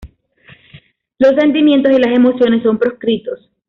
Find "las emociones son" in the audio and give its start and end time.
2.01-2.79